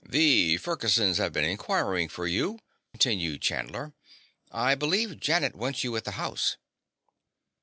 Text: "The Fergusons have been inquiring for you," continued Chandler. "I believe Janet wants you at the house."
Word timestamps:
"The 0.03 0.57
Fergusons 0.57 1.17
have 1.19 1.31
been 1.31 1.43
inquiring 1.45 2.09
for 2.09 2.25
you," 2.25 2.57
continued 2.91 3.43
Chandler. 3.43 3.93
"I 4.51 4.73
believe 4.73 5.19
Janet 5.19 5.55
wants 5.55 5.83
you 5.83 5.95
at 5.95 6.05
the 6.05 6.13
house." 6.13 6.57